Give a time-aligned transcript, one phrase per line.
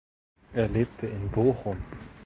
[0.55, 1.77] Er lebte in Bochum.